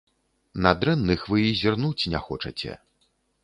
[0.65, 2.83] На дрэнных вы і зірнуць не хочаце.